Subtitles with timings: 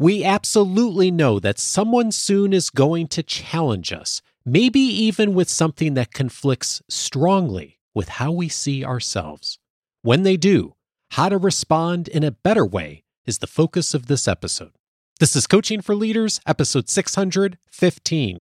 [0.00, 5.94] We absolutely know that someone soon is going to challenge us, maybe even with something
[5.94, 9.58] that conflicts strongly with how we see ourselves.
[10.02, 10.76] When they do,
[11.10, 14.70] how to respond in a better way is the focus of this episode.
[15.18, 18.38] This is Coaching for Leaders, episode 615.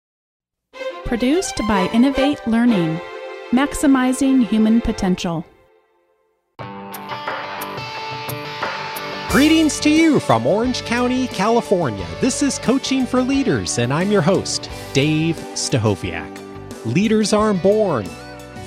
[1.04, 2.98] Produced by Innovate Learning,
[3.52, 5.46] maximizing human potential.
[9.32, 12.06] Greetings to you from Orange County, California.
[12.20, 16.86] This is Coaching for Leaders, and I'm your host, Dave Stachowiak.
[16.86, 18.06] Leaders aren't born,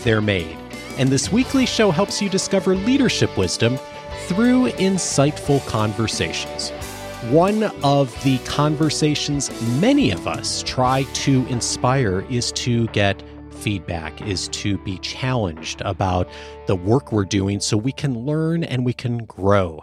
[0.04, 0.56] they're made.
[0.96, 3.78] And this weekly show helps you discover leadership wisdom
[4.26, 6.70] through insightful conversations.
[7.28, 9.50] One of the conversations
[9.82, 16.28] many of us try to inspire is to get feedback, is to be challenged about
[16.66, 19.82] the work we're doing so we can learn and we can grow.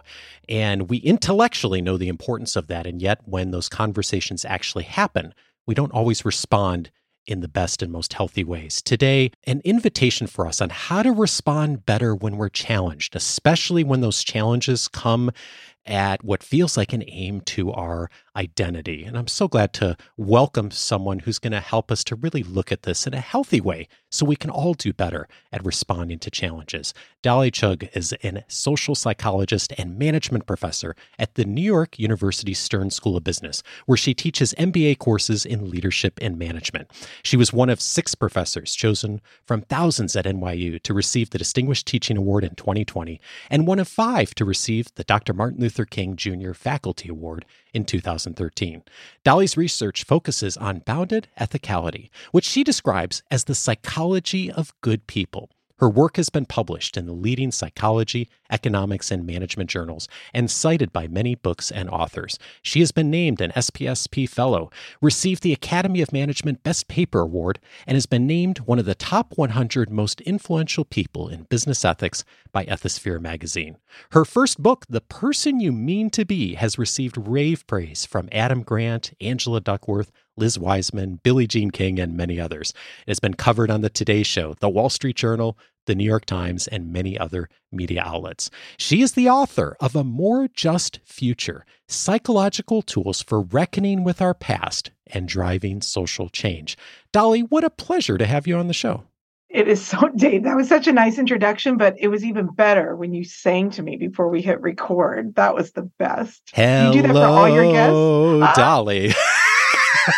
[0.51, 2.85] And we intellectually know the importance of that.
[2.85, 5.33] And yet, when those conversations actually happen,
[5.65, 6.91] we don't always respond
[7.25, 8.81] in the best and most healthy ways.
[8.81, 14.01] Today, an invitation for us on how to respond better when we're challenged, especially when
[14.01, 15.31] those challenges come
[15.85, 19.03] at what feels like an aim to our identity.
[19.03, 22.71] And I'm so glad to welcome someone who's going to help us to really look
[22.71, 26.31] at this in a healthy way so we can all do better at responding to
[26.31, 26.93] challenges.
[27.21, 32.89] Dolly Chugh is a social psychologist and management professor at the New York University Stern
[32.89, 36.91] School of Business, where she teaches MBA courses in leadership and management.
[37.23, 41.87] She was one of six professors chosen from thousands at NYU to receive the Distinguished
[41.87, 45.33] Teaching Award in 2020, and one of five to receive the Dr.
[45.33, 46.53] Martin Luther King Jr.
[46.53, 48.83] Faculty Award in 2013.
[49.23, 55.49] Dolly's research focuses on bounded ethicality, which she describes as the psychology of good people.
[55.81, 60.93] Her work has been published in the leading psychology, economics, and management journals and cited
[60.93, 62.37] by many books and authors.
[62.61, 64.69] She has been named an SPSP Fellow,
[65.01, 67.57] received the Academy of Management Best Paper Award,
[67.87, 72.23] and has been named one of the top 100 most influential people in business ethics
[72.51, 73.77] by Ethisphere magazine.
[74.11, 78.61] Her first book, The Person You Mean to Be, has received rave praise from Adam
[78.61, 80.11] Grant, Angela Duckworth,
[80.41, 82.73] Liz Wiseman, Billie Jean King, and many others.
[83.05, 86.25] It has been covered on the Today Show, The Wall Street Journal, the New York
[86.25, 88.49] Times, and many other media outlets.
[88.75, 94.33] She is the author of A More Just Future Psychological Tools for Reckoning with Our
[94.33, 96.75] Past and Driving Social Change.
[97.13, 99.03] Dolly, what a pleasure to have you on the show.
[99.47, 100.45] It is so, Dave.
[100.45, 103.83] That was such a nice introduction, but it was even better when you sang to
[103.83, 105.35] me before we hit record.
[105.35, 106.41] That was the best.
[106.51, 107.93] Hello, you do that for all your guests?
[107.95, 108.53] Ah.
[108.55, 109.13] Dolly.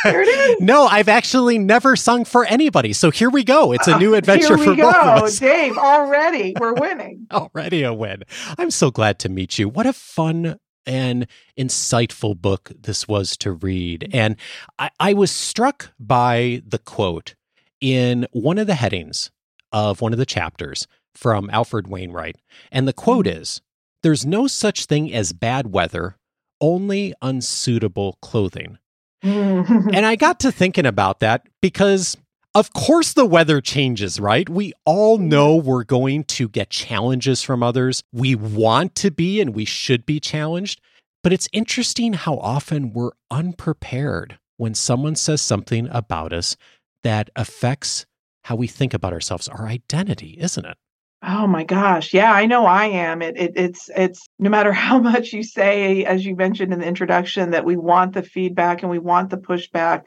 [0.04, 0.56] there it is.
[0.60, 2.94] no, I've actually never sung for anybody.
[2.94, 3.72] So here we go.
[3.72, 4.92] It's a new adventure uh, for go.
[4.92, 5.40] both of us.
[5.40, 7.28] Dave, already we're winning.
[7.32, 8.24] already a win.
[8.58, 9.70] I'm so glad to meet you.
[9.70, 11.28] What a fun and
[11.58, 14.10] insightful book this was to read.
[14.14, 14.36] And
[14.78, 17.36] I, I was struck by the quote
[17.80, 19.32] in one of the headings
[19.72, 22.38] of one of the chapters from Alfred Wainwright.
[22.72, 23.42] And the quote mm-hmm.
[23.42, 23.62] is
[24.02, 26.18] There's no such thing as bad weather,
[26.60, 28.78] only unsuitable clothing.
[29.24, 29.90] Mm-hmm.
[29.94, 32.18] and I got to thinking about that because,
[32.56, 34.48] of course, the weather changes, right?
[34.50, 35.30] We all mm-hmm.
[35.30, 38.04] know we're going to get challenges from others.
[38.12, 40.82] We want to be and we should be challenged.
[41.24, 46.58] But it's interesting how often we're unprepared when someone says something about us
[47.04, 48.06] that affects
[48.44, 50.78] how we think about ourselves, our identity, isn't it?
[51.26, 52.14] Oh my gosh.
[52.14, 53.22] Yeah, I know I am.
[53.22, 56.86] It, it, it's it's no matter how much you say, as you mentioned in the
[56.88, 60.04] introduction, that we want the feedback and we want the pushback.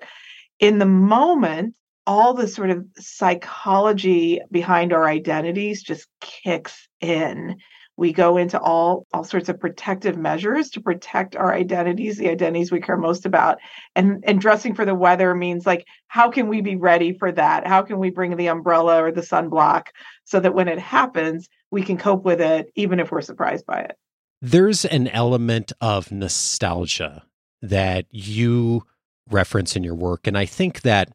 [0.60, 1.74] In the moment,
[2.06, 7.56] all the sort of psychology behind our identities just kicks in
[7.96, 12.70] we go into all all sorts of protective measures to protect our identities the identities
[12.70, 13.58] we care most about
[13.94, 17.66] and and dressing for the weather means like how can we be ready for that
[17.66, 19.88] how can we bring the umbrella or the sunblock
[20.24, 23.80] so that when it happens we can cope with it even if we're surprised by
[23.80, 23.96] it
[24.42, 27.24] there's an element of nostalgia
[27.62, 28.82] that you
[29.30, 31.10] reference in your work and i think that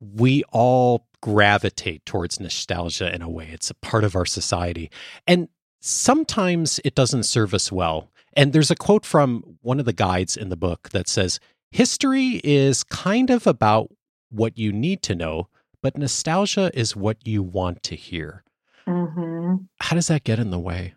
[0.00, 3.48] we all gravitate towards nostalgia in a way.
[3.52, 4.90] It's a part of our society.
[5.26, 5.48] And
[5.80, 8.10] sometimes it doesn't serve us well.
[8.34, 11.40] And there's a quote from one of the guides in the book that says,
[11.70, 13.90] History is kind of about
[14.30, 15.48] what you need to know,
[15.82, 18.44] but nostalgia is what you want to hear.
[18.86, 19.56] Mm-hmm.
[19.80, 20.94] How does that get in the way?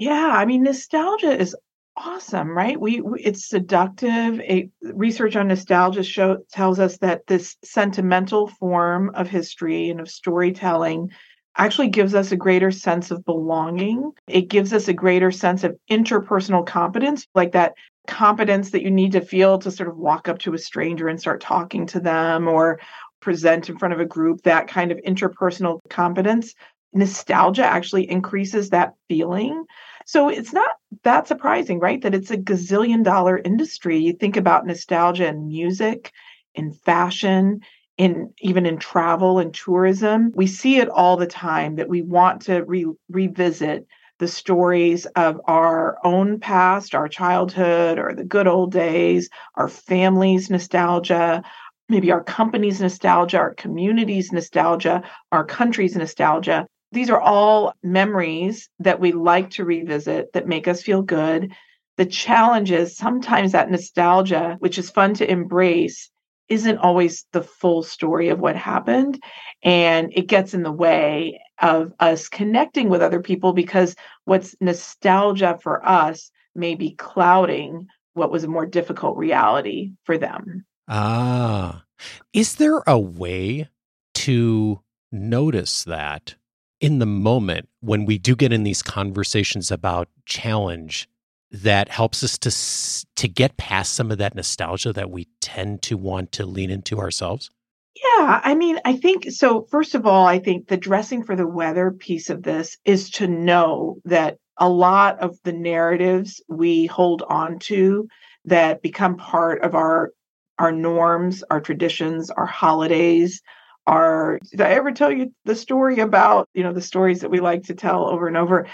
[0.00, 1.54] Yeah, I mean, nostalgia is
[1.96, 2.80] awesome, right?
[2.80, 4.40] We, we it's seductive.
[4.40, 10.10] A, research on nostalgia show tells us that this sentimental form of history and of
[10.10, 11.10] storytelling
[11.56, 14.12] actually gives us a greater sense of belonging.
[14.28, 17.74] It gives us a greater sense of interpersonal competence, like that
[18.06, 21.20] competence that you need to feel to sort of walk up to a stranger and
[21.20, 22.78] start talking to them or
[23.20, 26.54] present in front of a group, that kind of interpersonal competence.
[26.92, 29.64] Nostalgia actually increases that feeling.
[30.06, 30.70] So it's not
[31.02, 32.00] that surprising, right?
[32.00, 33.98] That it's a gazillion dollar industry.
[33.98, 36.12] You think about nostalgia in music,
[36.54, 37.60] in fashion,
[37.98, 40.32] in even in travel and tourism.
[40.34, 43.86] We see it all the time that we want to re- revisit
[44.18, 50.48] the stories of our own past, our childhood, or the good old days, our family's
[50.48, 51.42] nostalgia,
[51.88, 55.02] maybe our company's nostalgia, our community's nostalgia,
[55.32, 56.66] our country's nostalgia.
[56.92, 61.52] These are all memories that we like to revisit that make us feel good.
[61.96, 66.10] The challenge is sometimes that nostalgia, which is fun to embrace,
[66.48, 69.22] isn't always the full story of what happened.
[69.62, 75.58] And it gets in the way of us connecting with other people because what's nostalgia
[75.62, 80.64] for us may be clouding what was a more difficult reality for them.
[80.88, 81.84] Ah,
[82.32, 83.68] is there a way
[84.14, 84.80] to
[85.12, 86.34] notice that
[86.80, 91.08] in the moment when we do get in these conversations about challenge
[91.50, 95.96] that helps us to to get past some of that nostalgia that we tend to
[95.96, 97.50] want to lean into ourselves?
[97.94, 99.66] Yeah, I mean, I think so.
[99.70, 103.26] First of all, I think the dressing for the weather piece of this is to
[103.26, 108.08] know that a lot of the narratives we hold on to
[108.44, 110.12] that become part of our
[110.58, 113.42] our norms, our traditions, our holidays,
[113.86, 117.40] our did I ever tell you the story about, you know, the stories that we
[117.40, 118.66] like to tell over and over?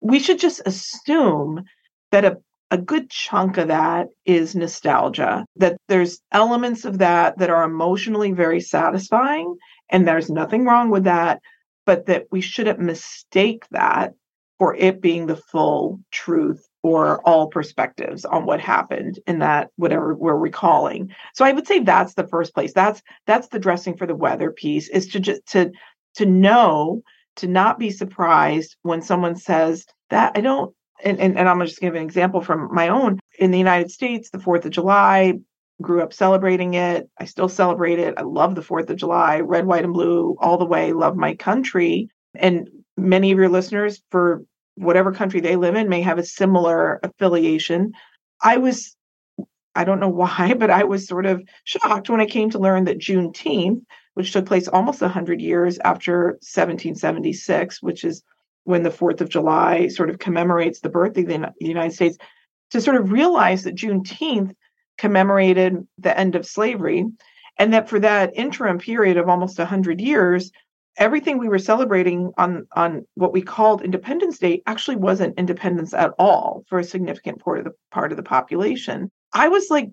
[0.00, 1.64] We should just assume
[2.10, 2.38] that a
[2.70, 8.32] a good chunk of that is nostalgia, that there's elements of that that are emotionally
[8.32, 9.56] very satisfying,
[9.88, 11.40] and there's nothing wrong with that,
[11.86, 14.12] but that we shouldn't mistake that
[14.58, 20.14] for it being the full truth or all perspectives on what happened in that whatever
[20.14, 21.14] we're recalling.
[21.34, 22.72] So I would say that's the first place.
[22.72, 25.70] That's that's the dressing for the weather piece is to just to
[26.16, 27.02] to know
[27.36, 30.74] to not be surprised when someone says that I don't
[31.04, 33.18] and, and, and I'm just give an example from my own.
[33.38, 35.34] In the United States, the 4th of July,
[35.80, 37.08] grew up celebrating it.
[37.18, 38.14] I still celebrate it.
[38.16, 41.34] I love the 4th of July, red, white, and blue all the way, love my
[41.34, 42.08] country.
[42.34, 47.00] And many of your listeners, for whatever country they live in, may have a similar
[47.02, 47.92] affiliation.
[48.42, 48.96] I was,
[49.74, 52.84] I don't know why, but I was sort of shocked when I came to learn
[52.84, 53.82] that Juneteenth,
[54.14, 58.22] which took place almost 100 years after 1776, which is
[58.68, 62.18] when the 4th of July sort of commemorates the birthday of the United States,
[62.70, 64.54] to sort of realize that Juneteenth
[64.98, 67.06] commemorated the end of slavery,
[67.58, 70.52] and that for that interim period of almost 100 years,
[70.98, 76.12] everything we were celebrating on, on what we called Independence Day actually wasn't independence at
[76.18, 79.10] all for a significant part of the part of the population.
[79.32, 79.88] I was like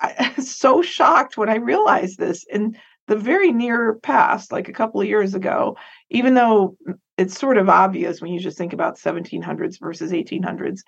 [0.00, 2.76] I, I, so shocked when I realized this in
[3.10, 5.76] the very near past, like a couple of years ago,
[6.10, 6.76] even though
[7.18, 10.82] it's sort of obvious when you just think about 1700s versus 1800s.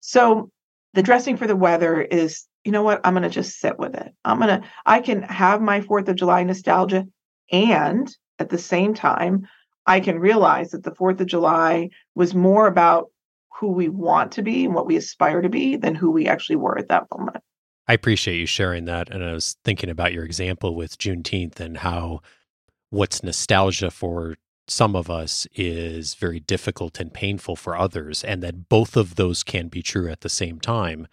[0.00, 0.50] So
[0.94, 3.02] the dressing for the weather is, you know what?
[3.04, 4.10] I'm going to just sit with it.
[4.24, 7.04] I'm going to, I can have my 4th of July nostalgia
[7.52, 9.46] and at the same time,
[9.84, 13.10] I can realize that the 4th of July was more about
[13.60, 16.56] who we want to be and what we aspire to be than who we actually
[16.56, 17.44] were at that moment.
[17.88, 19.10] I appreciate you sharing that.
[19.10, 22.20] And I was thinking about your example with Juneteenth and how
[22.90, 24.36] what's nostalgia for
[24.68, 29.42] some of us is very difficult and painful for others, and that both of those
[29.44, 31.06] can be true at the same time.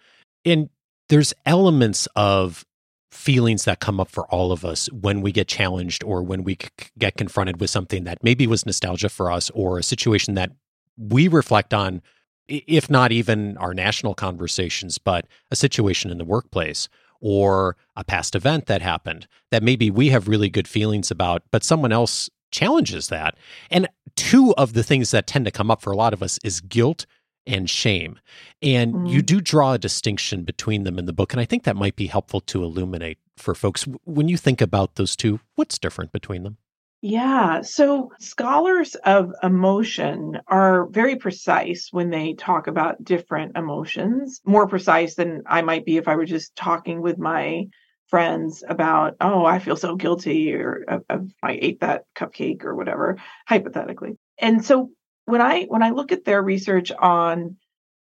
[0.44, 0.70] And
[1.08, 2.64] there's elements of
[3.12, 6.58] feelings that come up for all of us when we get challenged or when we
[6.98, 10.50] get confronted with something that maybe was nostalgia for us or a situation that
[10.98, 12.02] we reflect on,
[12.48, 16.88] if not even our national conversations, but a situation in the workplace
[17.20, 21.64] or a past event that happened that maybe we have really good feelings about, but
[21.64, 23.36] someone else challenges that.
[23.70, 26.38] And two of the things that tend to come up for a lot of us
[26.44, 27.06] is guilt
[27.46, 28.18] and shame.
[28.62, 29.10] And mm.
[29.10, 31.32] you do draw a distinction between them in the book.
[31.32, 33.86] And I think that might be helpful to illuminate for folks.
[34.04, 36.58] When you think about those two, what's different between them?
[37.06, 37.60] Yeah.
[37.60, 45.14] So scholars of emotion are very precise when they talk about different emotions, more precise
[45.14, 47.66] than I might be if I were just talking with my
[48.08, 52.74] friends about, oh, I feel so guilty or oh, oh, I ate that cupcake or
[52.74, 54.16] whatever, hypothetically.
[54.38, 54.88] And so
[55.26, 57.58] when I when I look at their research on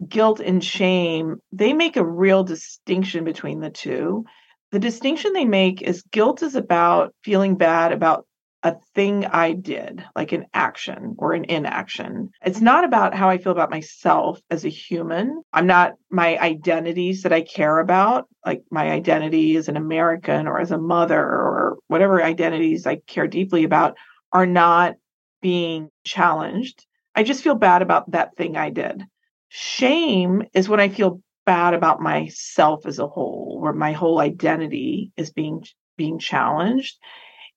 [0.09, 4.27] guilt and shame, they make a real distinction between the two.
[4.71, 8.27] The distinction they make is guilt is about feeling bad about
[8.65, 12.31] a thing I did, like an action or an inaction.
[12.45, 15.43] It's not about how I feel about myself as a human.
[15.53, 20.61] I'm not my identities that I care about, like my identity as an American or
[20.61, 23.97] as a mother or whatever identities I care deeply about,
[24.33, 24.95] are not
[25.41, 26.87] being challenged.
[27.15, 29.03] I just feel bad about that thing I did.
[29.49, 35.11] Shame is when I feel bad about myself as a whole, where my whole identity
[35.17, 35.65] is being
[35.97, 36.97] being challenged.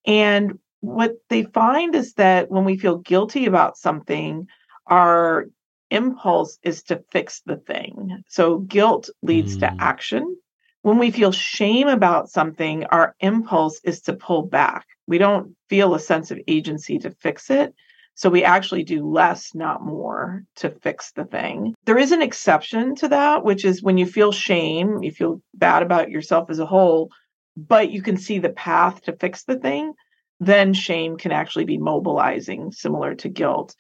[0.06, 4.48] And what they find is that when we feel guilty about something,
[4.88, 5.48] our
[5.89, 8.24] impulse is to fix the thing.
[8.30, 9.62] So guilt leads mm.
[9.62, 10.38] to action.
[10.82, 14.86] When we feel shame about something, our impulse is to pull back.
[15.08, 17.74] We don't feel a sense of agency to fix it.
[18.13, 21.75] So we actually do less, not more, to fix the thing.
[21.86, 25.84] There is an exception to that, which is when you feel shame, you feel bad
[25.84, 27.10] about yourself as a whole,
[27.58, 29.94] but you can see the path to fix the thing
[30.39, 33.75] then shame can actually be mobilizing, similar to guilt.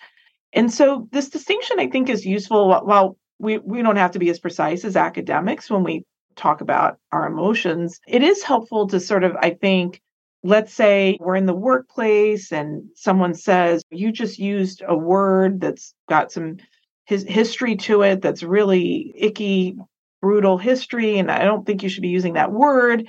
[0.53, 2.69] And so this distinction, I think, is useful.
[2.69, 6.03] While we, we don't have to be as precise as academics when we
[6.35, 10.01] talk about our emotions, it is helpful to sort of, I think,
[10.43, 15.93] let's say we're in the workplace and someone says, you just used a word that's
[16.07, 16.57] got some
[17.05, 19.75] his history to it that's really icky,
[20.21, 21.19] brutal history.
[21.19, 23.07] And I don't think you should be using that word.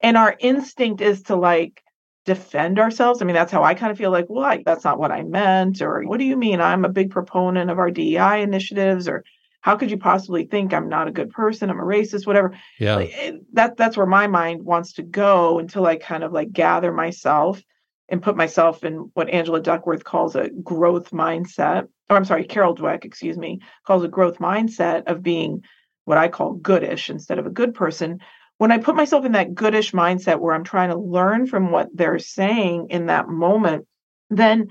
[0.00, 1.82] And our instinct is to like
[2.24, 3.20] defend ourselves.
[3.20, 5.22] I mean, that's how I kind of feel like, well, I, that's not what I
[5.22, 5.82] meant.
[5.82, 6.60] Or what do you mean?
[6.60, 9.08] I'm a big proponent of our DEI initiatives.
[9.08, 9.24] Or
[9.60, 11.70] how could you possibly think I'm not a good person?
[11.70, 12.56] I'm a racist, whatever.
[12.78, 12.96] Yeah.
[12.96, 16.52] Like, eh, that that's where my mind wants to go until I kind of like
[16.52, 17.62] gather myself
[18.08, 21.88] and put myself in what Angela Duckworth calls a growth mindset.
[22.10, 25.62] Or I'm sorry, Carol Dweck, excuse me, calls a growth mindset of being
[26.04, 28.20] what I call goodish instead of a good person,
[28.62, 31.88] when I put myself in that goodish mindset where I'm trying to learn from what
[31.92, 33.88] they're saying in that moment,
[34.30, 34.68] then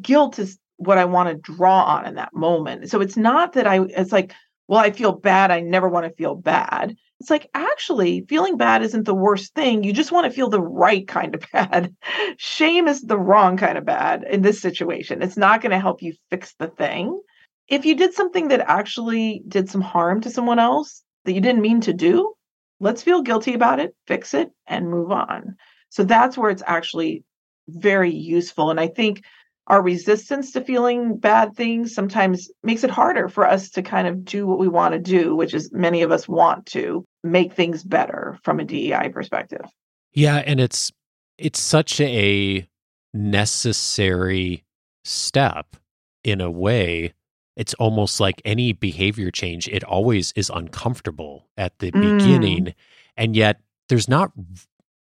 [0.00, 2.90] guilt is what I want to draw on in that moment.
[2.90, 4.32] So it's not that I, it's like,
[4.66, 5.52] well, I feel bad.
[5.52, 6.96] I never want to feel bad.
[7.20, 9.84] It's like, actually, feeling bad isn't the worst thing.
[9.84, 11.94] You just want to feel the right kind of bad.
[12.38, 15.22] Shame is the wrong kind of bad in this situation.
[15.22, 17.22] It's not going to help you fix the thing.
[17.68, 21.62] If you did something that actually did some harm to someone else that you didn't
[21.62, 22.34] mean to do,
[22.80, 25.56] let's feel guilty about it, fix it, and move on.
[25.90, 27.24] So that's where it's actually
[27.68, 28.70] very useful.
[28.70, 29.22] And I think
[29.66, 34.24] our resistance to feeling bad things sometimes makes it harder for us to kind of
[34.24, 37.84] do what we want to do, which is many of us want to make things
[37.84, 39.66] better from a DEI perspective.
[40.12, 40.90] Yeah, and it's
[41.36, 42.66] it's such a
[43.12, 44.64] necessary
[45.04, 45.76] step
[46.24, 47.12] in a way
[47.58, 52.18] it's almost like any behavior change, it always is uncomfortable at the mm.
[52.18, 52.74] beginning.
[53.16, 54.30] And yet, there's not,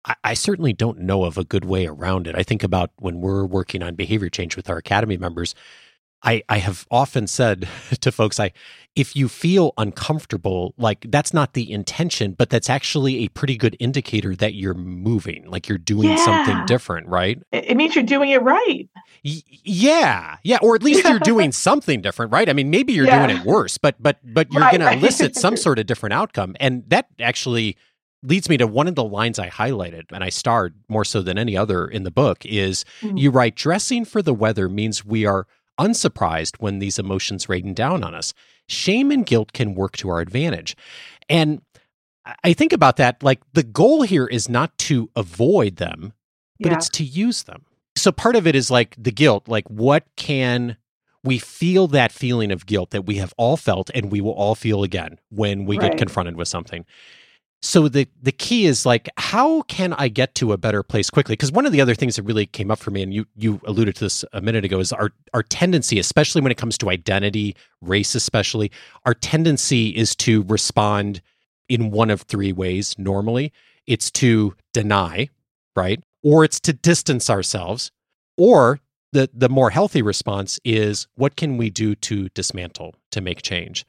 [0.05, 2.35] I, I, certainly don't know of a good way around it.
[2.35, 5.53] I think about when we're working on behavior change with our academy members,
[6.25, 7.67] I, I have often said
[8.01, 8.51] to folks, I
[8.95, 13.75] if you feel uncomfortable, like that's not the intention, but that's actually a pretty good
[13.79, 16.25] indicator that you're moving, like you're doing yeah.
[16.25, 17.41] something different, right?
[17.51, 18.89] It means you're doing it right.
[19.23, 22.47] Y- yeah, yeah, or at least you're doing something different, right?
[22.47, 23.27] I mean, maybe you're yeah.
[23.27, 24.95] doing it worse, but but but you're right, going right.
[24.95, 27.77] to elicit some sort of different outcome, and that actually
[28.23, 31.37] leads me to one of the lines I highlighted and I starred more so than
[31.37, 33.19] any other in the book is mm.
[33.19, 35.45] you write dressing for the weather means we are
[35.77, 38.33] unsurprised when these emotions rain down on us.
[38.67, 40.75] Shame and guilt can work to our advantage.
[41.29, 41.61] And
[42.43, 46.13] I think about that like the goal here is not to avoid them,
[46.59, 46.77] but yeah.
[46.77, 47.65] it's to use them.
[47.97, 50.77] So part of it is like the guilt, like what can
[51.23, 54.55] we feel that feeling of guilt that we have all felt and we will all
[54.55, 55.91] feel again when we right.
[55.91, 56.85] get confronted with something
[57.65, 61.33] so the the key is like how can i get to a better place quickly?
[61.33, 63.59] Because one of the other things that really came up for me and you you
[63.65, 66.89] alluded to this a minute ago is our our tendency especially when it comes to
[66.89, 68.71] identity race especially
[69.05, 71.21] our tendency is to respond
[71.67, 73.51] in one of three ways normally.
[73.87, 75.29] It's to deny
[75.75, 76.03] right?
[76.23, 77.91] Or it's to distance ourselves.
[78.37, 78.79] Or
[79.11, 83.85] the the more healthy response is what can we do to dismantle to make change?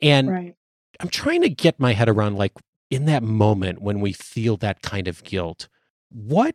[0.00, 0.54] And right.
[1.00, 2.52] i'm trying to get my head around like
[2.90, 5.68] in that moment when we feel that kind of guilt,
[6.10, 6.54] what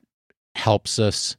[0.55, 1.37] helps us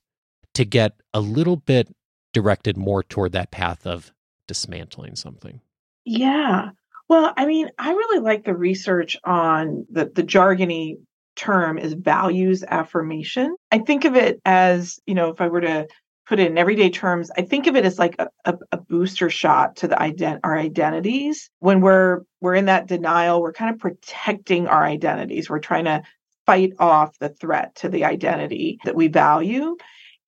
[0.55, 1.95] to get a little bit
[2.33, 4.13] directed more toward that path of
[4.49, 5.61] dismantling something?
[6.05, 6.71] Yeah.
[7.09, 10.97] Well, I mean, I really like the research on the, the jargony
[11.37, 13.55] term is values affirmation.
[13.71, 15.87] I think of it as, you know, if I were to
[16.27, 19.31] put it in everyday terms, I think of it as like a, a, a booster
[19.31, 21.51] shot to the ident- our identities.
[21.61, 25.49] When we're we're in that denial, we're kind of protecting our identities.
[25.49, 26.03] We're trying to
[26.45, 29.77] fight off the threat to the identity that we value.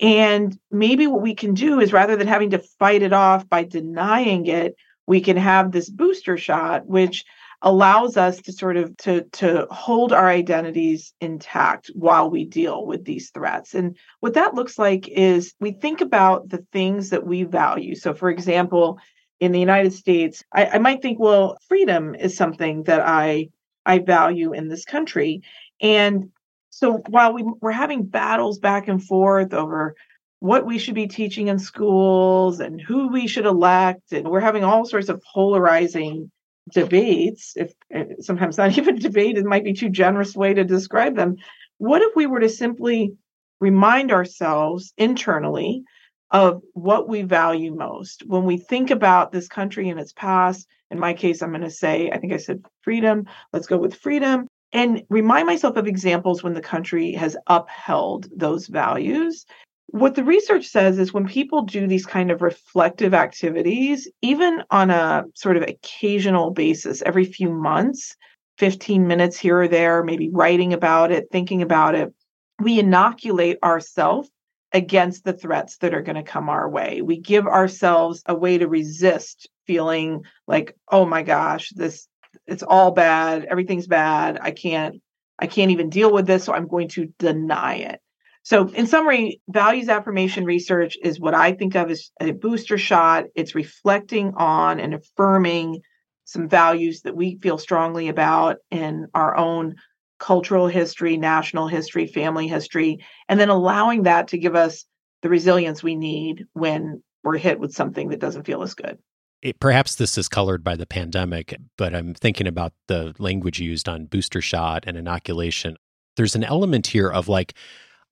[0.01, 3.65] And maybe what we can do is rather than having to fight it off by
[3.65, 4.77] denying it,
[5.07, 7.25] we can have this booster shot, which
[7.63, 13.05] allows us to sort of to to hold our identities intact while we deal with
[13.05, 13.75] these threats.
[13.75, 17.95] And what that looks like is we think about the things that we value.
[17.95, 18.99] So for example
[19.41, 23.49] in the united states i, I might think well freedom is something that i
[23.87, 25.43] i value in this country.
[25.81, 26.31] And
[26.71, 29.97] so while we, we're having battles back and forth over
[30.41, 34.63] what we should be teaching in schools and who we should elect and we're having
[34.63, 36.31] all sorts of polarizing
[36.73, 41.17] debates if eh, sometimes not even debate it might be too generous way to describe
[41.17, 41.37] them.
[41.79, 43.15] What if we were to simply
[43.61, 45.83] remind ourselves internally
[46.31, 48.23] of what we value most?
[48.27, 51.71] When we think about this country and its past in my case i'm going to
[51.71, 56.43] say i think i said freedom let's go with freedom and remind myself of examples
[56.43, 59.47] when the country has upheld those values
[59.91, 64.91] what the research says is when people do these kind of reflective activities, even on
[64.91, 68.15] a sort of occasional basis, every few months,
[68.59, 72.13] 15 minutes here or there, maybe writing about it, thinking about it,
[72.61, 74.29] we inoculate ourselves
[74.73, 77.01] against the threats that are going to come our way.
[77.01, 82.07] We give ourselves a way to resist feeling like, oh my gosh, this
[82.47, 84.39] it's all bad, everything's bad.
[84.43, 84.97] I can't
[85.39, 88.01] I can't even deal with this, so I'm going to deny it.
[88.49, 93.25] So, in summary, values affirmation research is what I think of as a booster shot.
[93.35, 95.83] It's reflecting on and affirming
[96.25, 99.75] some values that we feel strongly about in our own
[100.19, 104.87] cultural history, national history, family history, and then allowing that to give us
[105.21, 108.97] the resilience we need when we're hit with something that doesn't feel as good.
[109.43, 113.91] It, perhaps this is colored by the pandemic, but I'm thinking about the language used
[113.91, 115.77] on booster shot and inoculation.
[116.17, 117.53] There's an element here of like,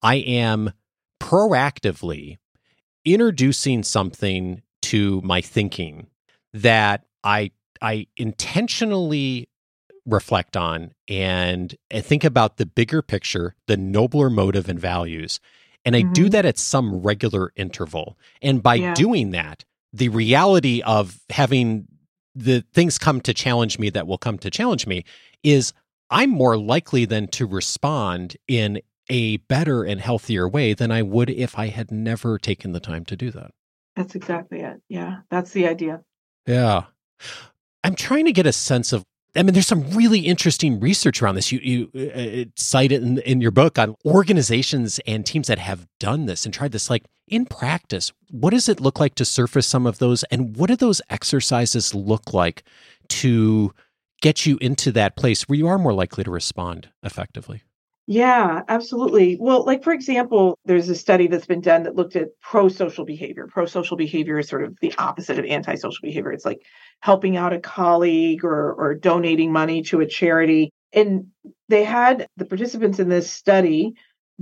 [0.07, 0.73] I am
[1.21, 2.39] proactively
[3.05, 6.07] introducing something to my thinking
[6.53, 7.51] that I
[7.83, 9.49] I intentionally
[10.07, 15.41] reflect on and, and think about the bigger picture, the nobler motive and values.
[15.85, 16.13] And I mm-hmm.
[16.13, 18.17] do that at some regular interval.
[18.41, 18.95] And by yeah.
[18.95, 21.89] doing that, the reality of having
[22.37, 25.05] the things come to challenge me that will come to challenge me
[25.43, 25.73] is
[26.11, 31.31] I'm more likely than to respond in a better and healthier way than I would
[31.31, 33.53] if I had never taken the time to do that.
[33.95, 34.81] That's exactly it.
[34.89, 36.03] Yeah, that's the idea.
[36.47, 36.85] Yeah.
[37.83, 39.05] I'm trying to get a sense of
[39.37, 41.53] I mean, there's some really interesting research around this.
[41.53, 45.59] You, you uh, uh, cite it in, in your book on organizations and teams that
[45.59, 46.89] have done this and tried this.
[46.89, 50.25] Like in practice, what does it look like to surface some of those?
[50.25, 52.63] And what do those exercises look like
[53.09, 53.75] to
[54.23, 57.63] get you into that place where you are more likely to respond effectively?
[58.09, 59.37] Yeah, absolutely.
[59.41, 63.49] Well, like for example, there's a study that's been done that looked at pro-social behavior.
[63.51, 66.31] Pro-social behavior is sort of the opposite of anti-social behavior.
[66.33, 66.63] It's like
[67.01, 70.71] helping out a colleague or or donating money to a charity.
[70.93, 71.27] And
[71.69, 73.95] they had the participants in this study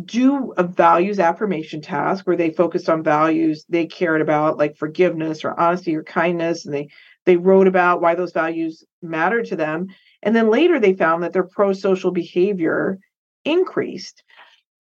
[0.04, 5.44] do a values affirmation task where they focused on values they cared about like forgiveness
[5.44, 6.88] or honesty or kindness and they
[7.26, 9.86] they wrote about why those values mattered to them.
[10.22, 12.98] And then later they found that their pro-social behavior
[13.44, 14.22] increased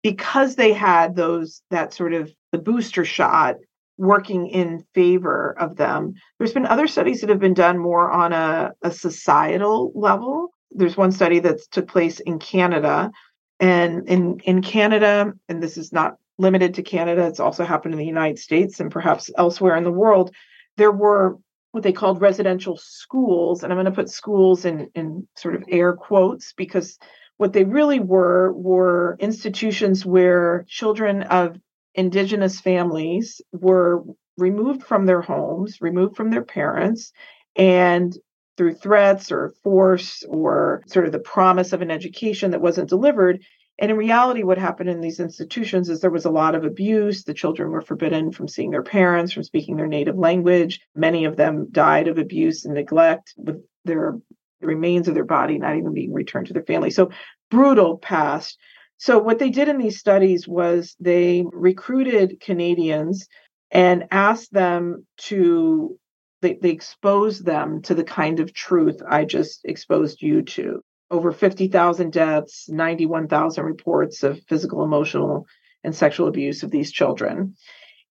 [0.04, 3.56] because they had those that sort of the booster shot
[3.98, 6.14] working in favor of them.
[6.38, 10.54] There's been other studies that have been done more on a, a societal level.
[10.72, 13.12] There's one study that took place in Canada.
[13.60, 18.00] And in, in Canada, and this is not limited to Canada, it's also happened in
[18.00, 20.34] the United States and perhaps elsewhere in the world,
[20.78, 21.38] there were
[21.72, 23.64] what they called residential schools.
[23.64, 26.98] And I'm going to put schools in, in sort of air quotes because
[27.40, 31.58] what they really were were institutions where children of
[31.96, 34.04] indigenous families were
[34.38, 37.14] removed from their homes, removed from their parents,
[37.56, 38.14] and
[38.58, 43.42] through threats or force or sort of the promise of an education that wasn't delivered.
[43.80, 47.24] And in reality, what happened in these institutions is there was a lot of abuse.
[47.24, 50.82] The children were forbidden from seeing their parents, from speaking their native language.
[50.94, 54.20] Many of them died of abuse and neglect, with their
[54.62, 56.92] the remains of their body not even being returned to their family.
[56.92, 57.12] So
[57.50, 58.58] brutal past.
[58.98, 63.28] So what they did in these studies was they recruited Canadians
[63.72, 65.98] and asked them to
[66.42, 70.82] they, they exposed them to the kind of truth I just exposed you to.
[71.12, 75.48] Over 50,000 deaths, 91,000 reports of physical, emotional,
[75.84, 77.56] and sexual abuse of these children.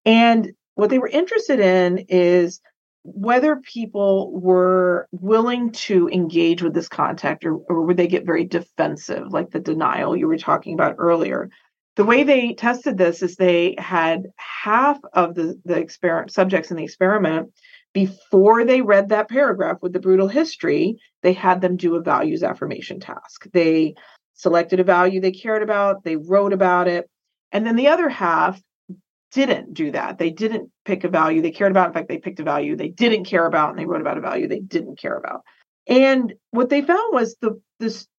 [0.05, 2.61] And what they were interested in is
[3.15, 8.45] whether people were willing to engage with this contact or, or would they get very
[8.45, 11.51] defensive, like the denial you were talking about earlier.
[11.97, 16.77] the way they tested this is they had half of the, the experiment subjects in
[16.77, 17.53] the experiment
[17.93, 22.43] before they read that paragraph with the brutal history, they had them do a values
[22.43, 23.47] affirmation task.
[23.53, 23.95] They
[24.35, 27.09] selected a value they cared about, they wrote about it.
[27.51, 28.61] And then the other half
[29.33, 30.19] didn't do that.
[30.19, 31.89] They didn't pick a value they cared about.
[31.89, 34.23] In fact, they picked a value they didn't care about and they wrote about a
[34.23, 35.43] value they didn't care about.
[35.87, 37.61] And what they found was the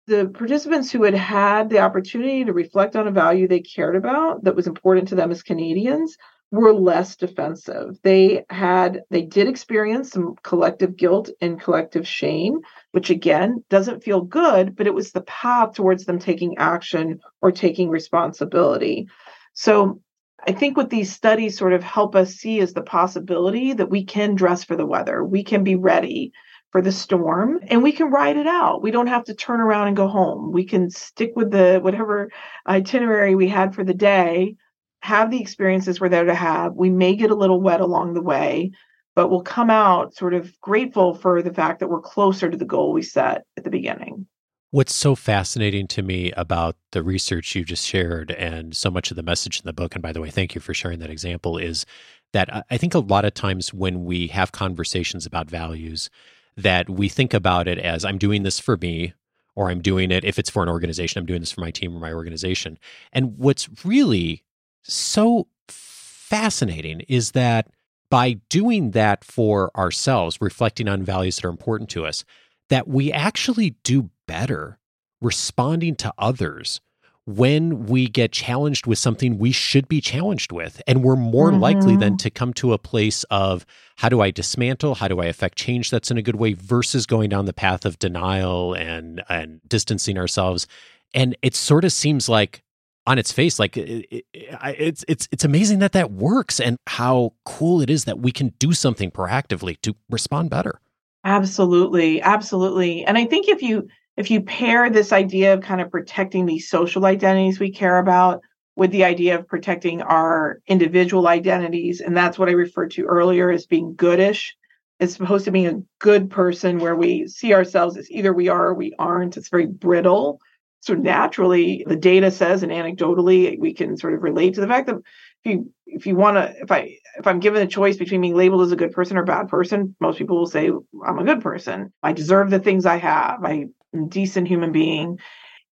[0.07, 4.43] the participants who had had the opportunity to reflect on a value they cared about
[4.43, 6.17] that was important to them as Canadians
[6.51, 7.99] were less defensive.
[8.01, 14.21] They had they did experience some collective guilt and collective shame, which again doesn't feel
[14.21, 19.07] good, but it was the path towards them taking action or taking responsibility.
[19.53, 20.01] So
[20.47, 24.03] I think what these studies sort of help us see is the possibility that we
[24.03, 25.23] can dress for the weather.
[25.23, 26.31] We can be ready
[26.71, 28.81] for the storm and we can ride it out.
[28.81, 30.51] We don't have to turn around and go home.
[30.51, 32.31] We can stick with the whatever
[32.67, 34.55] itinerary we had for the day,
[35.01, 36.73] have the experiences we're there to have.
[36.73, 38.71] We may get a little wet along the way,
[39.15, 42.65] but we'll come out sort of grateful for the fact that we're closer to the
[42.65, 44.27] goal we set at the beginning.
[44.71, 49.15] What's so fascinating to me about the research you just shared and so much of
[49.15, 51.57] the message in the book, and by the way, thank you for sharing that example,
[51.57, 51.87] is
[52.33, 56.11] that I think a lot of times when we have conversations about values,
[56.55, 59.13] that we think about it as I'm doing this for me,
[59.55, 61.95] or I'm doing it, if it's for an organization, I'm doing this for my team
[61.95, 62.77] or my organization.
[63.11, 64.43] And what's really
[64.83, 67.69] so fascinating is that
[68.11, 72.23] by doing that for ourselves, reflecting on values that are important to us,
[72.69, 74.79] that we actually do better
[75.21, 76.81] responding to others
[77.25, 80.81] when we get challenged with something we should be challenged with.
[80.87, 81.59] And we're more mm-hmm.
[81.59, 84.95] likely then to come to a place of how do I dismantle?
[84.95, 87.85] How do I affect change that's in a good way versus going down the path
[87.85, 90.65] of denial and, and distancing ourselves.
[91.13, 92.63] And it sort of seems like
[93.05, 97.33] on its face, like it, it, it's it's it's amazing that that works, and how
[97.43, 100.79] cool it is that we can do something proactively to respond better.
[101.23, 103.03] Absolutely, absolutely.
[103.05, 106.69] And I think if you if you pair this idea of kind of protecting these
[106.69, 108.41] social identities we care about
[108.75, 113.49] with the idea of protecting our individual identities, and that's what I referred to earlier
[113.51, 114.55] as being goodish.
[114.99, 118.67] It's supposed to be a good person where we see ourselves as either we are
[118.69, 119.37] or we aren't.
[119.37, 120.39] It's very brittle.
[120.81, 124.87] So naturally, the data says, and anecdotally, we can sort of relate to the fact
[124.87, 124.95] that
[125.43, 128.35] if you if you want to, if I if I'm given a choice between being
[128.35, 130.71] labeled as a good person or bad person, most people will say
[131.05, 131.91] I'm a good person.
[132.01, 133.43] I deserve the things I have.
[133.43, 135.19] I'm a decent human being.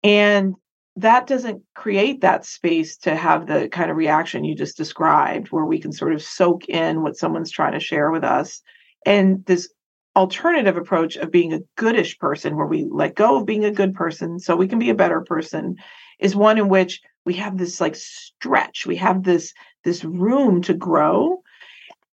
[0.02, 0.54] And
[0.96, 5.64] that doesn't create that space to have the kind of reaction you just described, where
[5.64, 8.60] we can sort of soak in what someone's trying to share with us.
[9.06, 9.72] And this
[10.14, 13.94] alternative approach of being a goodish person, where we let go of being a good
[13.94, 15.76] person so we can be a better person,
[16.18, 20.74] is one in which we have this like stretch, we have this this room to
[20.74, 21.42] grow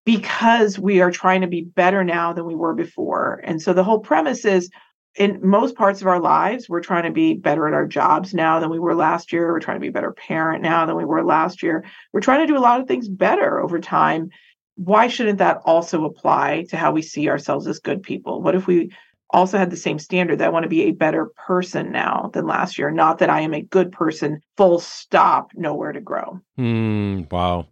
[0.05, 3.41] because we are trying to be better now than we were before.
[3.43, 4.69] And so the whole premise is
[5.17, 8.59] in most parts of our lives, we're trying to be better at our jobs now
[8.59, 9.51] than we were last year.
[9.51, 11.83] We're trying to be better parent now than we were last year.
[12.13, 14.29] We're trying to do a lot of things better over time.
[14.75, 18.41] Why shouldn't that also apply to how we see ourselves as good people?
[18.43, 18.91] What if we
[19.31, 22.47] also had the same standard that I want to be a better person now than
[22.47, 22.91] last year?
[22.91, 26.39] Not that I am a good person, full stop, nowhere to grow.
[26.59, 27.67] Mm, wow.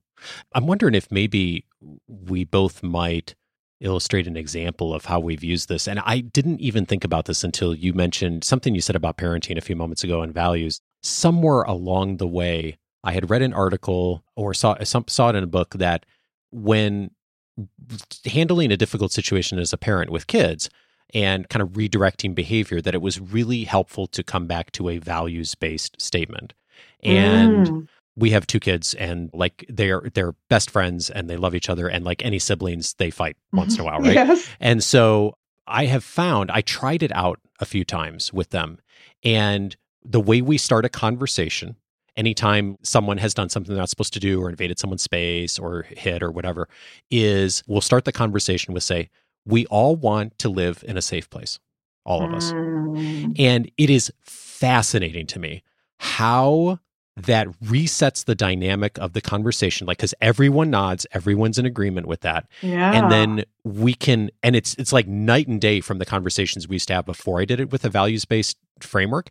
[0.54, 1.66] I'm wondering if maybe
[2.08, 3.36] we both might
[3.82, 5.88] illustrate an example of how we've used this.
[5.88, 9.58] And I didn't even think about this until you mentioned something you said about parenting
[9.58, 10.82] a few moments ago and values.
[11.04, 15.48] Somewhere along the way, I had read an article or saw saw it in a
[15.48, 16.06] book that
[16.52, 17.12] when
[18.26, 20.70] handling a difficult situation as a parent with kids
[21.14, 24.98] and kind of redirecting behavior, that it was really helpful to come back to a
[24.98, 26.54] values based statement.
[27.04, 27.88] And mm
[28.18, 31.88] we have two kids and like they're they're best friends and they love each other
[31.88, 34.50] and like any siblings they fight once in a while right yes.
[34.60, 35.36] and so
[35.68, 38.80] i have found i tried it out a few times with them
[39.24, 41.76] and the way we start a conversation
[42.16, 45.84] anytime someone has done something they're not supposed to do or invaded someone's space or
[45.84, 46.70] hit or whatever
[47.12, 49.10] is we'll start the conversation with say
[49.46, 51.60] we all want to live in a safe place
[52.06, 53.34] all of us mm.
[53.40, 55.64] and it is fascinating to me
[56.00, 56.80] how
[57.18, 62.20] that resets the dynamic of the conversation like because everyone nods everyone's in agreement with
[62.22, 62.92] that yeah.
[62.92, 66.76] and then we can and it's it's like night and day from the conversations we
[66.76, 69.30] used to have before i did it with a values based framework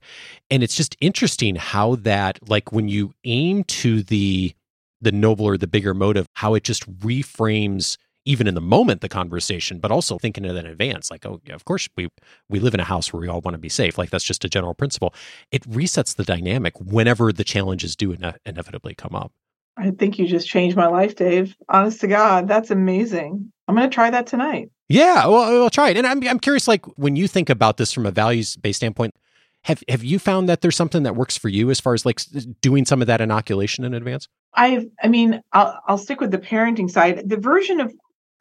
[0.51, 4.55] and it's just interesting how that like when you aim to the
[5.03, 9.79] the nobler the bigger motive how it just reframes even in the moment the conversation,
[9.79, 11.11] but also thinking of that in advance.
[11.11, 12.09] Like, oh, yeah, of course we
[12.49, 13.99] we live in a house where we all want to be safe.
[13.99, 15.15] Like that's just a general principle.
[15.51, 19.33] It resets the dynamic whenever the challenges do ine- inevitably come up.
[19.77, 21.57] I think you just changed my life, Dave.
[21.69, 23.53] Honest to God, that's amazing.
[23.67, 24.71] I'm going to try that tonight.
[24.89, 25.97] Yeah, well, I'll try it.
[25.97, 29.15] And I'm I'm curious, like when you think about this from a values based standpoint,
[29.63, 32.21] have have you found that there's something that works for you as far as like
[32.61, 34.29] doing some of that inoculation in advance?
[34.55, 37.29] I I mean, I'll I'll stick with the parenting side.
[37.29, 37.93] The version of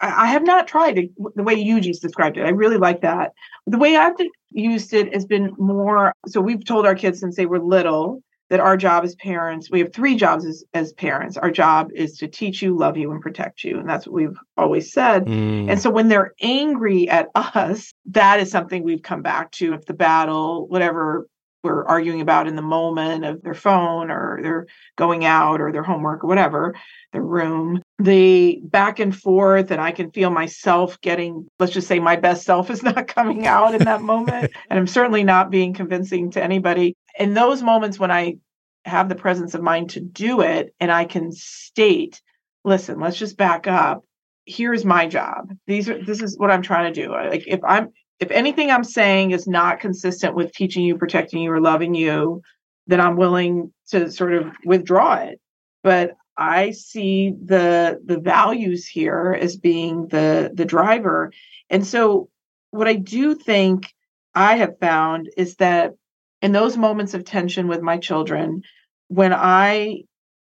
[0.03, 2.45] I, have not tried it, the way you just described it.
[2.45, 3.31] I really like that.
[3.67, 4.13] The way I've
[4.51, 6.13] used it has been more.
[6.27, 9.79] So we've told our kids since they were little that our job as parents, we
[9.79, 11.37] have three jobs as, as parents.
[11.37, 13.79] Our job is to teach you, love you, and protect you.
[13.79, 15.25] And that's what we've always said.
[15.25, 15.71] Mm.
[15.71, 19.73] And so when they're angry at us, that is something we've come back to.
[19.73, 21.27] If the battle, whatever
[21.63, 25.83] we're arguing about in the moment of their phone or their going out or their
[25.83, 26.75] homework or whatever,
[27.13, 31.99] their room, the back and forth, and I can feel myself getting, let's just say
[31.99, 34.51] my best self is not coming out in that moment.
[34.69, 36.95] and I'm certainly not being convincing to anybody.
[37.19, 38.37] In those moments when I
[38.85, 42.21] have the presence of mind to do it and I can state,
[42.63, 44.03] listen, let's just back up.
[44.45, 45.55] Here's my job.
[45.67, 47.11] These are this is what I'm trying to do.
[47.11, 51.51] Like if I'm if anything I'm saying is not consistent with teaching you, protecting you,
[51.51, 52.41] or loving you,
[52.87, 55.39] then I'm willing to sort of withdraw it.
[55.81, 61.31] But I see the the values here as being the the driver.
[61.69, 62.29] And so
[62.71, 63.93] what I do think
[64.33, 65.93] I have found is that
[66.41, 68.63] in those moments of tension with my children,
[69.07, 70.03] when I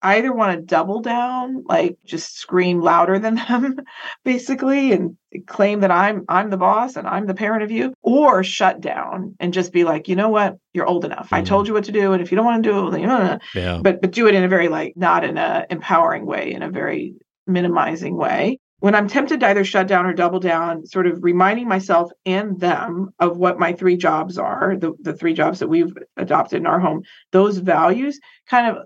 [0.04, 3.76] either want to double down, like just scream louder than them,
[4.24, 8.44] basically, and claim that I'm I'm the boss and I'm the parent of you, or
[8.44, 11.26] shut down and just be like, you know what, you're old enough.
[11.26, 11.34] Mm-hmm.
[11.36, 13.00] I told you what to do, and if you don't want to do it, then
[13.00, 13.80] you know, yeah.
[13.82, 16.70] but but do it in a very like not in a empowering way, in a
[16.70, 17.14] very
[17.46, 21.66] minimizing way when I'm tempted to either shut down or double down, sort of reminding
[21.66, 25.96] myself and them of what my three jobs are, the, the three jobs that we've
[26.18, 27.00] adopted in our home,
[27.32, 28.84] those values kind of,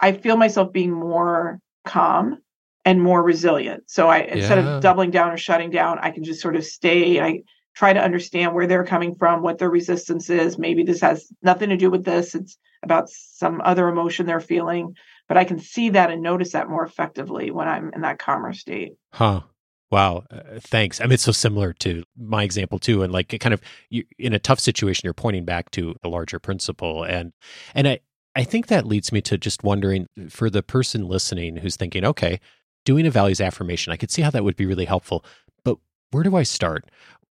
[0.00, 2.38] I feel myself being more calm
[2.84, 3.84] and more resilient.
[3.86, 4.34] So I, yeah.
[4.34, 7.20] instead of doubling down or shutting down, I can just sort of stay.
[7.20, 7.42] I
[7.74, 10.58] try to understand where they're coming from, what their resistance is.
[10.58, 12.34] Maybe this has nothing to do with this.
[12.34, 14.94] It's about some other emotion they're feeling
[15.30, 18.52] but I can see that and notice that more effectively when I'm in that calmer
[18.52, 18.94] state.
[19.12, 19.42] Huh.
[19.88, 20.24] Wow.
[20.28, 21.00] Uh, thanks.
[21.00, 23.04] I mean, it's so similar to my example too.
[23.04, 23.60] And like it kind of
[23.90, 27.04] you, in a tough situation, you're pointing back to a larger principle.
[27.04, 27.32] And,
[27.76, 28.00] and I,
[28.34, 32.40] I think that leads me to just wondering for the person listening who's thinking, okay,
[32.84, 35.24] doing a values affirmation, I could see how that would be really helpful,
[35.64, 35.78] but
[36.10, 36.84] where do I start?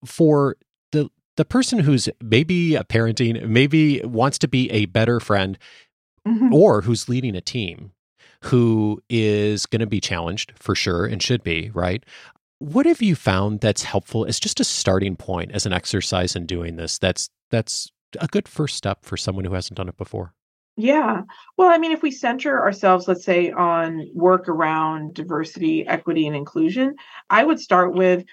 [0.06, 0.58] For
[0.92, 5.58] the, the person who's maybe a parenting, maybe wants to be a better friend,
[6.28, 6.54] mm-hmm.
[6.54, 7.92] or who's leading a team
[8.46, 12.04] who is going to be challenged for sure and should be, right?
[12.60, 16.46] What have you found that's helpful as just a starting point as an exercise in
[16.46, 16.98] doing this?
[16.98, 20.34] That's that's a good first step for someone who hasn't done it before.
[20.80, 21.24] Yeah.
[21.58, 26.36] Well, I mean, if we center ourselves, let's say, on work around diversity, equity, and
[26.36, 26.96] inclusion,
[27.32, 28.24] I would start with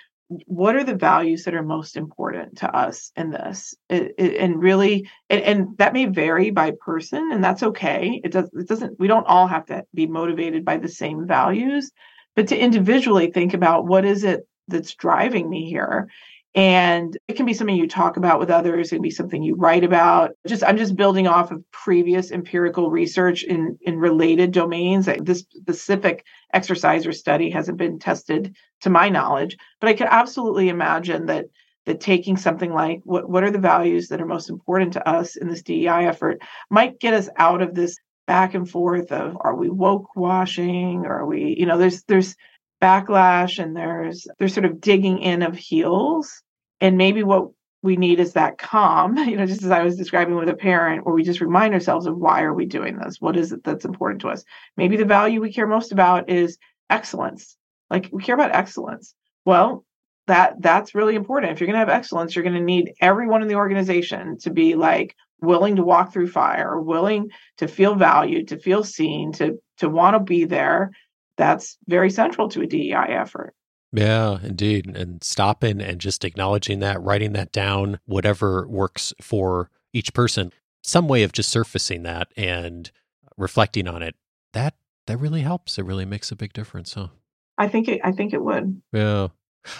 [0.46, 3.74] what are the values that are most important to us in this?
[3.88, 8.20] And really and, and, that may vary by person and that's okay.
[8.22, 11.90] It does it doesn't we don't all have to be motivated by the same values
[12.36, 16.08] but to individually think about what is it that's driving me here
[16.54, 18.92] and it can be something you talk about with others.
[18.92, 20.32] It can be something you write about.
[20.46, 25.08] Just i'm just building off of previous empirical research in in related domains.
[25.20, 30.68] This specific exercise or study hasn't been tested to my knowledge but i could absolutely
[30.68, 31.46] imagine that
[31.86, 35.36] that taking something like what, what are the values that are most important to us
[35.36, 36.40] in this dei effort?
[36.70, 41.04] might get us out of this back and forth of are we woke washing?
[41.04, 42.36] Or are we you know there's there's
[42.80, 46.42] backlash and there's there's sort of digging in of heels
[46.84, 47.48] and maybe what
[47.82, 51.04] we need is that calm you know just as i was describing with a parent
[51.04, 53.20] where we just remind ourselves of why are we doing this?
[53.20, 54.44] What is it that's important to us?
[54.76, 56.58] Maybe the value we care most about is
[56.90, 57.56] excellence.
[57.90, 59.14] Like we care about excellence.
[59.44, 59.84] Well
[60.26, 61.52] that that's really important.
[61.52, 64.50] If you're going to have excellence you're going to need everyone in the organization to
[64.50, 69.58] be like willing to walk through fire willing to feel valued to feel seen to
[69.78, 70.90] to want to be there.
[71.36, 73.54] That's very central to a DEI effort.
[73.94, 74.86] Yeah, indeed.
[74.96, 80.52] And stopping and just acknowledging that, writing that down, whatever works for each person,
[80.82, 82.90] some way of just surfacing that and
[83.36, 84.16] reflecting on it.
[84.52, 84.74] That
[85.06, 85.78] that really helps.
[85.78, 87.08] It really makes a big difference, huh?
[87.56, 88.82] I think it I think it would.
[88.92, 89.28] Yeah.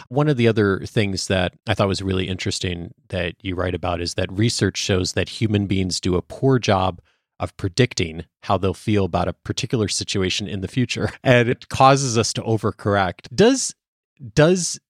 [0.09, 4.01] One of the other things that I thought was really interesting that you write about
[4.01, 7.01] is that research shows that human beings do a poor job
[7.41, 11.11] of predicting how they'll feel about a particular situation in the future.
[11.25, 13.35] And it causes us to overcorrect.
[13.35, 13.75] Does
[14.33, 14.81] does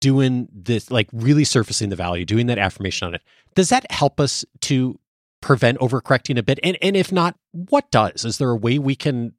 [0.00, 3.22] doing this, like really surfacing the value, doing that affirmation on it,
[3.54, 4.98] does that help us to
[5.40, 6.58] prevent overcorrecting a bit?
[6.62, 8.24] And and if not, what does?
[8.24, 9.32] Is there a way we can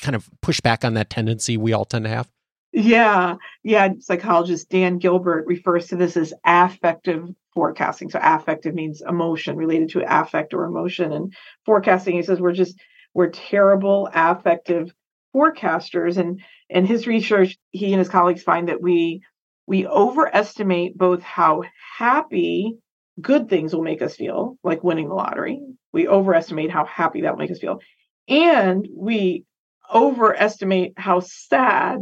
[0.00, 2.30] kind of push back on that tendency we all tend to have?
[2.72, 3.90] Yeah, yeah.
[4.00, 8.10] Psychologist Dan Gilbert refers to this as affective forecasting.
[8.10, 11.32] So affective means emotion related to affect or emotion, and
[11.64, 12.16] forecasting.
[12.16, 12.76] He says we're just
[13.14, 14.92] we're terrible affective
[15.34, 19.22] forecasters, and in his research, he and his colleagues find that we
[19.66, 21.62] we overestimate both how
[21.96, 22.76] happy
[23.20, 25.58] good things will make us feel, like winning the lottery.
[25.92, 27.80] We overestimate how happy that will make us feel,
[28.28, 29.44] and we
[29.92, 32.00] overestimate how sad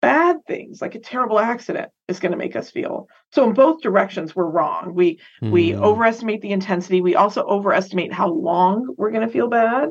[0.00, 3.82] bad things like a terrible accident is going to make us feel so in both
[3.82, 5.50] directions we're wrong we mm.
[5.50, 5.82] we hmm.
[5.82, 9.90] overestimate the intensity we also overestimate how long we're going to feel bad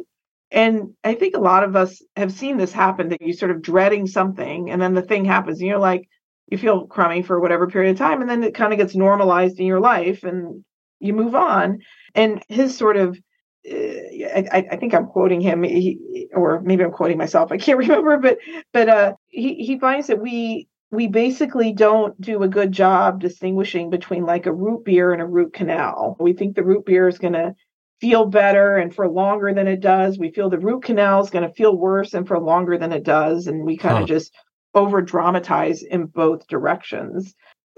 [0.51, 3.61] and i think a lot of us have seen this happen that you sort of
[3.61, 6.07] dreading something and then the thing happens and you're like
[6.47, 9.59] you feel crummy for whatever period of time and then it kind of gets normalized
[9.59, 10.63] in your life and
[10.99, 11.79] you move on
[12.15, 13.17] and his sort of
[13.65, 17.51] I, I, think I'm quoting him, he, or maybe I'm quoting myself.
[17.51, 18.37] I can't remember, but
[18.71, 23.89] but uh, he he finds that we we basically don't do a good job distinguishing
[23.89, 26.15] between like a root beer and a root canal.
[26.19, 27.53] We think the root beer is going to
[28.01, 30.17] feel better and for longer than it does.
[30.17, 33.03] We feel the root canal is going to feel worse and for longer than it
[33.03, 34.07] does, and we kind of huh.
[34.07, 34.33] just
[34.73, 37.33] over dramatize in both directions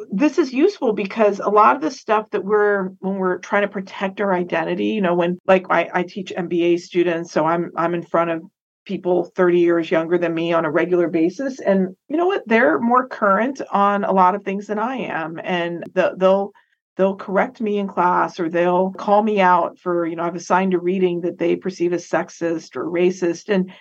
[0.09, 3.67] this is useful because a lot of the stuff that we're when we're trying to
[3.67, 7.93] protect our identity you know when like I, I teach mba students so i'm i'm
[7.93, 8.41] in front of
[8.85, 12.79] people 30 years younger than me on a regular basis and you know what they're
[12.79, 16.51] more current on a lot of things than i am and the, they'll
[16.97, 20.73] they'll correct me in class or they'll call me out for you know i've assigned
[20.73, 23.71] a reading that they perceive as sexist or racist and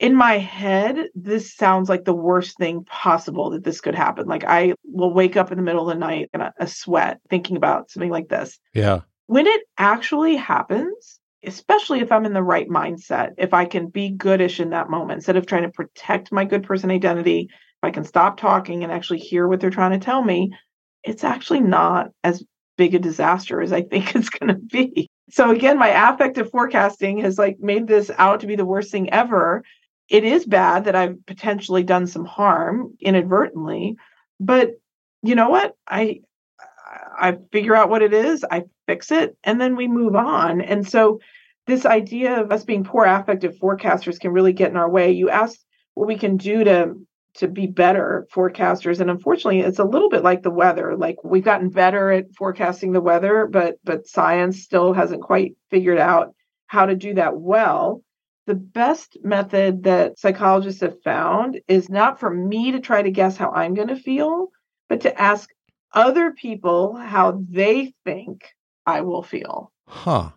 [0.00, 4.26] in my head, this sounds like the worst thing possible that this could happen.
[4.26, 7.20] Like I will wake up in the middle of the night in a, a sweat
[7.28, 8.58] thinking about something like this.
[8.72, 9.00] Yeah.
[9.26, 14.08] When it actually happens, especially if I'm in the right mindset, if I can be
[14.10, 17.90] goodish in that moment, instead of trying to protect my good person identity, if I
[17.90, 20.50] can stop talking and actually hear what they're trying to tell me,
[21.04, 22.42] it's actually not as
[22.80, 25.08] big a disaster as I think it's going to be.
[25.30, 29.10] So again, my affective forecasting has like made this out to be the worst thing
[29.10, 29.62] ever
[30.10, 33.96] it is bad that I've potentially done some harm inadvertently,
[34.40, 34.72] but
[35.22, 35.76] you know what?
[35.88, 36.20] I
[37.16, 40.60] I figure out what it is, I fix it, and then we move on.
[40.60, 41.20] And so
[41.68, 45.12] this idea of us being poor affective forecasters can really get in our way.
[45.12, 45.64] You asked
[45.94, 46.94] what we can do to
[47.34, 51.44] to be better forecasters and unfortunately it's a little bit like the weather like we've
[51.44, 56.34] gotten better at forecasting the weather but but science still hasn't quite figured out
[56.66, 58.02] how to do that well
[58.50, 63.36] the best method that psychologists have found is not for me to try to guess
[63.36, 64.48] how I'm going to feel,
[64.88, 65.48] but to ask
[65.92, 68.44] other people how they think
[68.84, 69.70] I will feel.
[69.86, 70.30] Huh.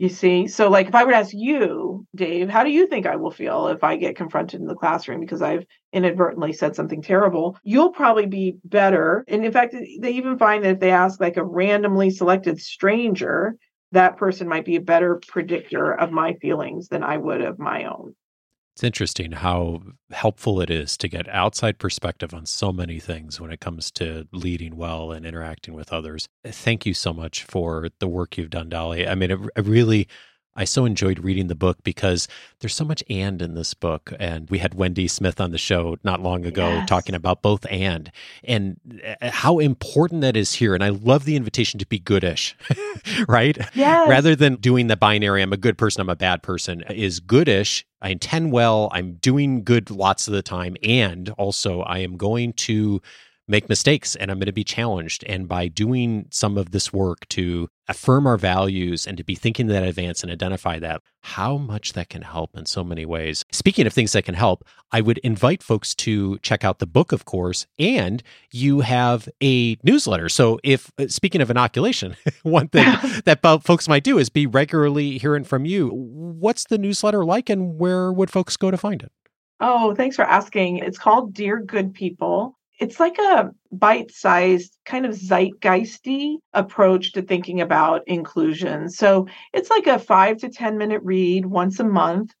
[0.00, 0.46] You see?
[0.46, 3.30] So, like, if I were to ask you, Dave, how do you think I will
[3.30, 7.58] feel if I get confronted in the classroom because I've inadvertently said something terrible?
[7.64, 9.26] You'll probably be better.
[9.28, 13.56] And in fact, they even find that if they ask like a randomly selected stranger,
[13.92, 17.84] that person might be a better predictor of my feelings than I would of my
[17.84, 18.14] own.
[18.74, 23.50] It's interesting how helpful it is to get outside perspective on so many things when
[23.50, 26.28] it comes to leading well and interacting with others.
[26.46, 29.06] Thank you so much for the work you've done, Dolly.
[29.06, 30.08] I mean, it, it really
[30.60, 34.12] I so enjoyed reading the book because there's so much and in this book.
[34.20, 36.86] And we had Wendy Smith on the show not long ago yes.
[36.86, 38.12] talking about both and
[38.44, 38.78] and
[39.22, 40.74] uh, how important that is here.
[40.74, 42.54] And I love the invitation to be goodish,
[43.26, 43.56] right?
[43.72, 44.06] Yes.
[44.06, 47.86] Rather than doing the binary, I'm a good person, I'm a bad person, is goodish.
[48.02, 50.76] I intend well, I'm doing good lots of the time.
[50.82, 53.00] And also, I am going to
[53.50, 55.24] make mistakes and I'm going to be challenged.
[55.24, 59.66] And by doing some of this work to affirm our values and to be thinking
[59.66, 63.44] that advance and identify that, how much that can help in so many ways.
[63.50, 67.10] Speaking of things that can help, I would invite folks to check out the book,
[67.10, 70.28] of course, and you have a newsletter.
[70.28, 72.84] So, if uh, speaking of inoculation, one thing
[73.24, 75.88] that folks might do is be regularly hearing from you.
[75.88, 79.10] What's the newsletter like and where would folks go to find it?
[79.58, 80.78] Oh, thanks for asking.
[80.78, 87.60] It's called Dear Good People it's like a bite-sized kind of zeitgeisty approach to thinking
[87.60, 92.32] about inclusion so it's like a five to ten minute read once a month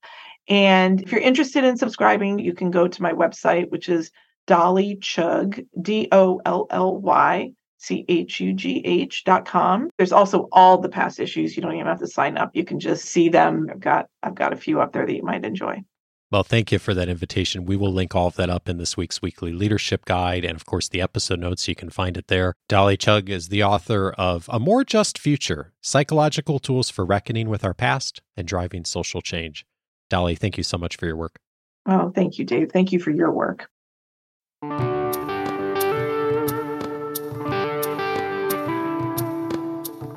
[0.48, 4.10] and if you're interested in subscribing you can go to my website which is
[4.46, 9.88] dolly chugh d-o-l-l-y C-H-U-G-H dot com.
[9.96, 11.56] There's also all the past issues.
[11.56, 12.50] You don't even have to sign up.
[12.52, 13.68] You can just see them.
[13.70, 15.82] I've got I've got a few up there that you might enjoy.
[16.30, 17.66] Well, thank you for that invitation.
[17.66, 20.64] We will link all of that up in this week's weekly leadership guide and, of
[20.64, 21.66] course, the episode notes.
[21.66, 22.54] You can find it there.
[22.68, 27.64] Dolly Chugh is the author of A More Just Future Psychological Tools for Reckoning with
[27.64, 29.66] Our Past and Driving Social Change.
[30.08, 31.40] Dolly, thank you so much for your work.
[31.86, 32.70] Oh, thank you, Dave.
[32.70, 33.68] Thank you for your work.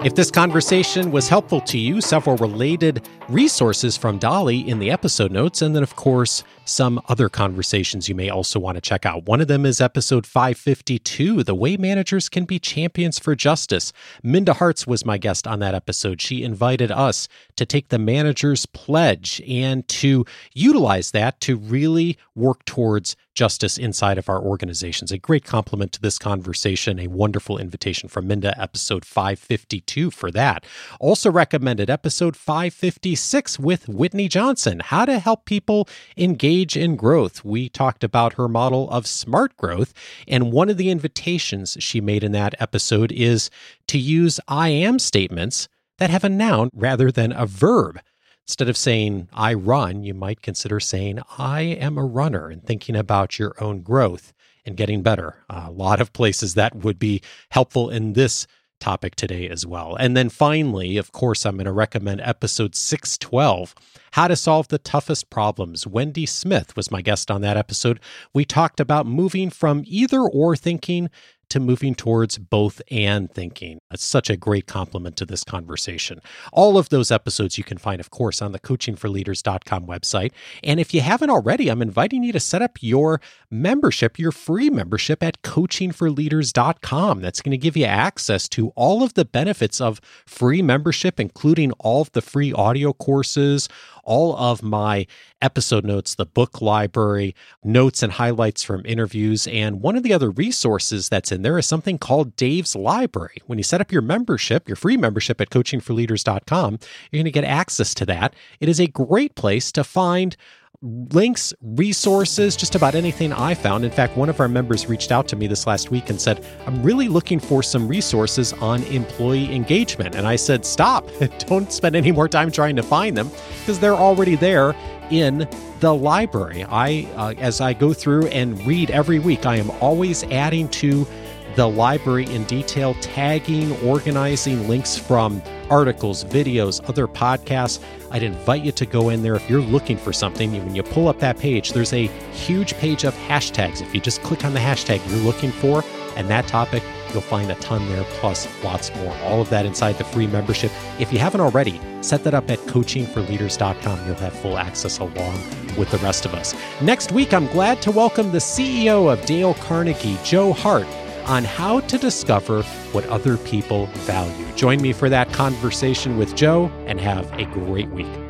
[0.03, 5.31] If this conversation was helpful to you, several related resources from Dolly in the episode
[5.31, 9.23] notes, and then, of course, some other conversations you may also want to check out.
[9.23, 13.93] One of them is episode 552 The Way Managers Can Be Champions for Justice.
[14.21, 16.19] Minda Harts was my guest on that episode.
[16.19, 22.65] She invited us to take the manager's pledge and to utilize that to really work
[22.65, 25.11] towards justice inside of our organizations.
[25.11, 30.65] A great compliment to this conversation, a wonderful invitation from Minda, episode 552 for that.
[30.99, 35.87] Also recommended episode 556 with Whitney Johnson, how to help people
[36.17, 37.43] engage in growth.
[37.45, 39.93] We talked about her model of smart growth,
[40.27, 43.49] and one of the invitations she made in that episode is
[43.87, 45.67] to use I am statements
[45.97, 47.99] that have a noun rather than a verb.
[48.45, 52.95] Instead of saying, I run, you might consider saying, I am a runner and thinking
[52.95, 54.33] about your own growth
[54.65, 55.45] and getting better.
[55.49, 57.21] a lot of places that would be
[57.51, 58.47] helpful in this
[58.83, 59.95] topic today as well.
[59.95, 63.73] And then finally, of course, I'm going to recommend episode 612
[64.11, 65.87] How to Solve the Toughest Problems.
[65.87, 68.01] Wendy Smith was my guest on that episode.
[68.33, 71.09] We talked about moving from either or thinking
[71.53, 73.77] to moving towards both and thinking.
[73.91, 76.19] It's such a great compliment to this conversation.
[76.51, 80.31] All of those episodes you can find, of course, on the coachingforleaders.com website.
[80.63, 84.71] And if you haven't already, I'm inviting you to set up your membership, your free
[84.71, 87.21] membership at coachingforleaders.com.
[87.21, 91.71] That's going to give you access to all of the benefits of free membership, including
[91.73, 93.69] all of the free audio courses,
[94.03, 95.05] all of my
[95.41, 99.45] episode notes, the book library, notes and highlights from interviews.
[99.47, 103.37] And one of the other resources that's in there is something called Dave's Library.
[103.47, 106.79] When you set up your membership, your free membership at coachingforleaders.com,
[107.11, 108.33] you're going to get access to that.
[108.59, 110.35] It is a great place to find
[110.83, 113.85] links, resources, just about anything I found.
[113.85, 116.45] In fact, one of our members reached out to me this last week and said,
[116.65, 120.15] I'm really looking for some resources on employee engagement.
[120.15, 123.95] And I said, Stop, don't spend any more time trying to find them because they're
[123.95, 124.75] already there
[125.09, 125.47] in
[125.79, 126.65] the library.
[126.65, 131.07] I, uh, as I go through and read every week, I am always adding to
[131.55, 137.83] the library in detail, tagging, organizing links from articles, videos, other podcasts.
[138.11, 140.51] I'd invite you to go in there if you're looking for something.
[140.51, 143.81] When you pull up that page, there's a huge page of hashtags.
[143.81, 145.83] If you just click on the hashtag you're looking for
[146.15, 149.15] and that topic, you'll find a ton there, plus lots more.
[149.23, 150.71] All of that inside the free membership.
[150.99, 154.05] If you haven't already, set that up at coachingforleaders.com.
[154.05, 155.35] You'll have full access along
[155.77, 156.53] with the rest of us.
[156.81, 160.87] Next week, I'm glad to welcome the CEO of Dale Carnegie, Joe Hart
[161.25, 164.51] on how to discover what other people value.
[164.55, 168.22] Join me for that conversation with Joe and have a great week.